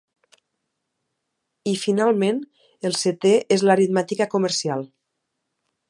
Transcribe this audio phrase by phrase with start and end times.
[0.35, 2.39] I, finalment,
[2.91, 4.87] el setè és l'aritmètica comercial.